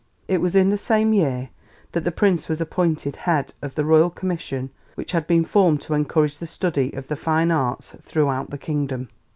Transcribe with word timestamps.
It 0.27 0.41
was 0.41 0.55
in 0.55 0.71
the 0.71 0.79
same 0.79 1.13
year 1.13 1.49
that 1.91 2.03
the 2.05 2.11
Prince 2.11 2.49
was 2.49 2.59
appointed 2.59 3.15
Head 3.17 3.53
of 3.61 3.75
the 3.75 3.85
Royal 3.85 4.09
Commission 4.09 4.71
which 4.95 5.11
had 5.11 5.27
been 5.27 5.45
formed 5.45 5.79
to 5.81 5.93
encourage 5.93 6.39
the 6.39 6.47
study 6.47 6.91
of 6.93 7.07
the 7.07 7.15
Fine 7.15 7.51
Arts 7.51 7.95
throughout 8.01 8.49
the 8.49 8.57
kingdom. 8.57 9.09